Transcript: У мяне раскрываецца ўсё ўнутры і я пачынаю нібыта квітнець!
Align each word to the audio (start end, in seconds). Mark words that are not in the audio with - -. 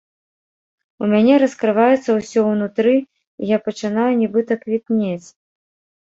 У 1.01 1.05
мяне 1.09 1.33
раскрываецца 1.43 2.09
ўсё 2.19 2.41
ўнутры 2.51 2.93
і 2.99 3.43
я 3.49 3.57
пачынаю 3.67 4.07
нібыта 4.23 4.57
квітнець! 4.63 5.27